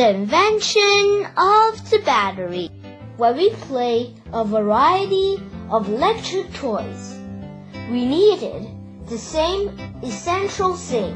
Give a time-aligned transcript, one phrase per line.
[0.00, 2.70] the invention of the battery,
[3.18, 5.36] when we play a variety
[5.68, 7.18] of electric toys,
[7.90, 8.66] we needed
[9.10, 9.68] the same
[10.02, 11.12] essential thing,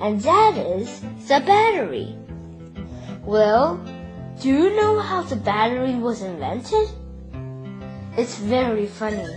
[0.00, 2.16] and that is the battery.
[3.26, 3.76] Well,
[4.40, 6.88] do you know how the battery was invented?
[8.16, 9.28] It's very funny.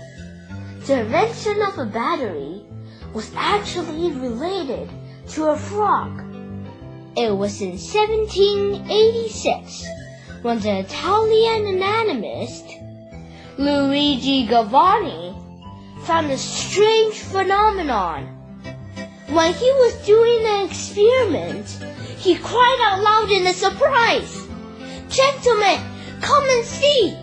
[0.85, 2.63] The invention of a battery
[3.13, 4.89] was actually related
[5.31, 6.34] to a frog.
[7.17, 9.85] It was in 1786
[10.41, 12.65] when the Italian anatomist
[13.57, 15.33] Luigi Galvani
[16.03, 18.27] found a strange phenomenon.
[19.29, 21.69] When he was doing an experiment,
[22.17, 24.45] he cried out loud in surprise,
[25.07, 25.79] Gentlemen,
[26.19, 27.17] come and see!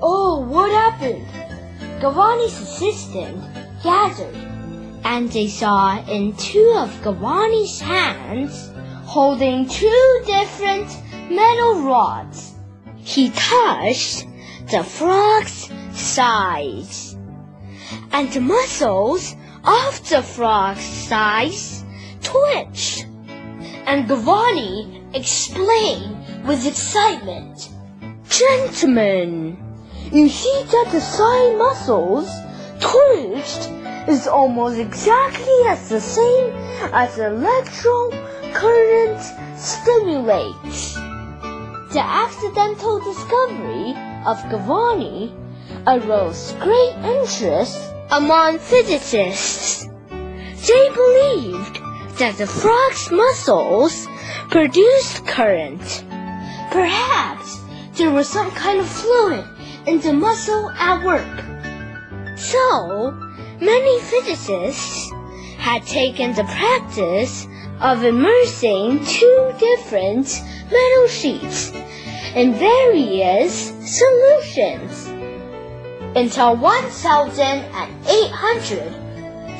[0.00, 1.26] Oh, what happened?
[2.00, 3.42] Galvani's assistant
[3.82, 4.36] gathered,
[5.04, 8.70] and they saw in two of Galvani's hands
[9.04, 10.88] holding two different
[11.30, 12.54] metal rods.
[12.96, 14.26] He touched
[14.70, 17.16] the frog's sides,
[18.12, 21.84] and the muscles of the frog's sides
[22.22, 23.06] twitched.
[23.86, 27.68] And Galvani explained with excitement,
[28.28, 29.58] Gentlemen,
[30.12, 32.30] you see that the side muscles
[32.80, 36.52] twitched is almost exactly as the same
[36.92, 38.10] as electro
[38.52, 39.20] current
[39.56, 40.94] stimulates.
[41.92, 43.90] The accidental discovery
[44.24, 45.32] of Galvani
[45.86, 49.86] arose great interest among physicists.
[50.08, 51.80] They believed
[52.18, 54.06] that the frog's muscles
[54.50, 56.04] produced current.
[56.70, 57.60] Perhaps
[57.94, 59.44] there was some kind of fluid
[59.86, 61.44] in the muscle at work.
[62.36, 63.29] So,
[63.60, 65.12] many physicists
[65.58, 67.46] had taken the practice
[67.80, 71.72] of immersing two different metal sheets
[72.34, 75.08] in various solutions.
[76.16, 78.92] Until 1800,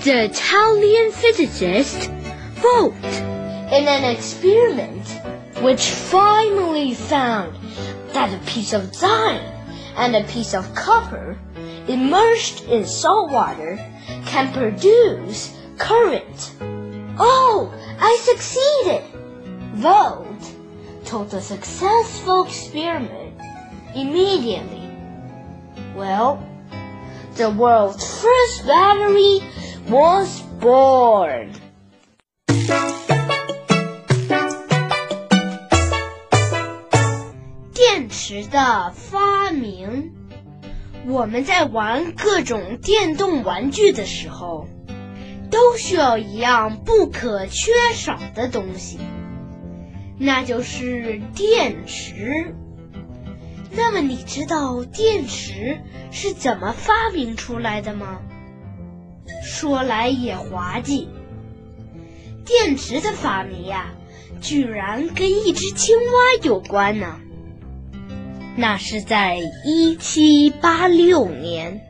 [0.03, 2.11] the Italian physicist
[2.61, 5.07] Vogt, in an experiment
[5.63, 7.55] which finally found
[8.13, 9.43] that a piece of zinc
[9.97, 11.39] and a piece of copper
[11.89, 13.77] immersed in salt water
[14.27, 16.55] can produce current.
[17.19, 19.03] Oh, I succeeded!
[19.75, 20.55] Vogt
[21.05, 23.41] told the successful experiment
[23.95, 24.89] immediately.
[25.95, 26.47] Well,
[27.37, 29.41] the world's first battery
[29.89, 31.53] was born.
[41.07, 44.69] 我们在玩各种电动玩具的时候，
[45.51, 48.99] 都需要一样不可缺少的东西，
[50.19, 52.55] 那就是电池。
[53.73, 55.81] 那么，你知道电池
[56.11, 58.21] 是怎么发明出来的吗？
[59.43, 61.09] 说来也滑稽，
[62.45, 63.95] 电池的发明呀，
[64.41, 67.21] 居然跟一只青蛙有关呢。
[68.57, 71.81] 那是在一七八六年，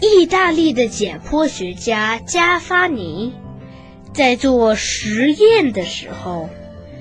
[0.00, 3.34] 意大利的解剖学家加法尼
[4.14, 6.48] 在做实验的时候，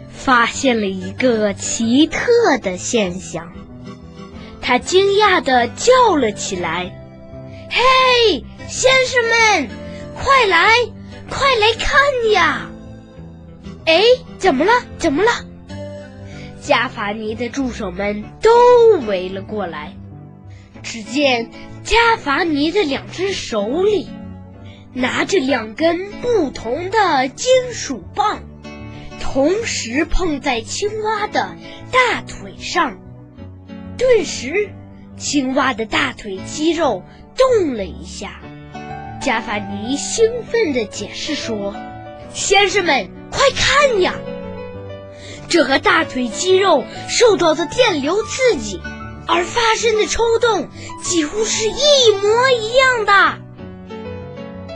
[0.10, 3.54] 发现了一个奇特的现象。
[4.62, 6.92] 他惊讶地叫了起来
[7.70, 9.70] ：“嘿，先生们，
[10.16, 10.70] 快来，
[11.30, 12.70] 快来看呀！”
[13.86, 14.04] 哎，
[14.38, 14.72] 怎么了？
[14.98, 15.32] 怎么了？
[16.70, 18.52] 加法尼的助手们都
[19.08, 19.96] 围了过来。
[20.84, 21.50] 只见
[21.82, 24.08] 加法尼的两只手里
[24.94, 28.44] 拿着两根不同的金属棒，
[29.20, 31.56] 同时碰在青蛙的
[31.92, 33.00] 大腿上。
[33.98, 34.70] 顿时，
[35.18, 37.02] 青蛙的大腿肌肉
[37.36, 38.42] 动了一下。
[39.20, 41.76] 加法尼兴奋地解释说
[42.32, 44.14] ：“先生们，快看呀！
[45.50, 48.80] 这和大腿肌肉受到的电流刺激
[49.28, 50.70] 而发生的抽动
[51.04, 53.38] 几乎是一模一样的。”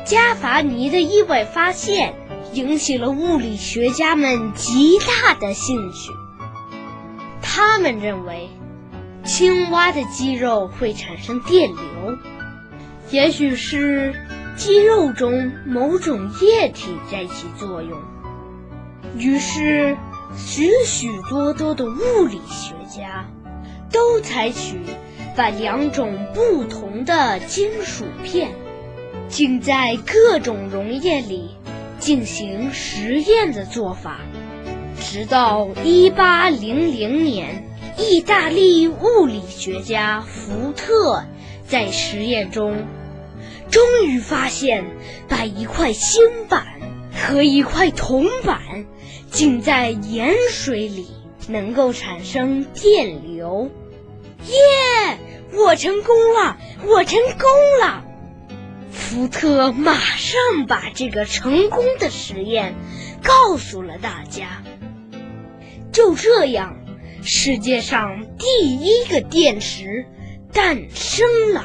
[0.06, 2.16] 加法尼的意外发现
[2.54, 6.12] 引起了物理学家们极大的兴趣。
[7.42, 8.50] 他们认为。
[9.26, 12.18] 青蛙的肌肉会产生电流，
[13.10, 14.14] 也许是
[14.58, 18.02] 肌肉中某种液体在起作用。
[19.18, 19.96] 于是，
[20.36, 23.26] 许许多多的物理学家
[23.92, 24.80] 都采取
[25.36, 28.52] 把两种不同的金属片
[29.30, 31.52] 浸在各种溶液里
[32.00, 34.20] 进行实验的做法。
[35.00, 37.64] 直到一八零零年，
[37.98, 41.24] 意大利物理学家福特
[41.68, 42.86] 在实验中，
[43.70, 44.86] 终于发现，
[45.28, 46.66] 把一块锌板
[47.24, 48.86] 和一块铜板
[49.32, 51.08] 浸在盐水里，
[51.48, 53.72] 能够产生电流。
[54.48, 55.18] 耶！
[55.54, 56.58] 我成功了！
[56.86, 57.50] 我成功
[57.82, 58.04] 了！
[58.92, 62.76] 福特马上把这个成功的实验
[63.24, 64.62] 告诉了大家。
[65.94, 66.76] 就这样，
[67.24, 70.06] 世界上第一个电池
[70.52, 71.64] 诞生了。